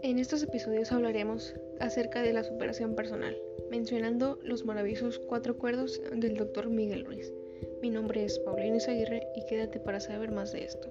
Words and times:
En 0.00 0.20
estos 0.20 0.44
episodios 0.44 0.92
hablaremos 0.92 1.54
acerca 1.80 2.22
de 2.22 2.32
la 2.32 2.44
superación 2.44 2.94
personal, 2.94 3.36
mencionando 3.68 4.38
los 4.44 4.64
maravillosos 4.64 5.18
cuatro 5.18 5.54
acuerdos 5.54 6.00
del 6.14 6.36
Dr. 6.36 6.68
Miguel 6.68 7.04
Ruiz. 7.04 7.32
Mi 7.82 7.90
nombre 7.90 8.24
es 8.24 8.38
Paulina 8.38 8.76
Isaguirre 8.76 9.22
y 9.34 9.44
quédate 9.46 9.80
para 9.80 9.98
saber 9.98 10.30
más 10.30 10.52
de 10.52 10.64
esto. 10.64 10.88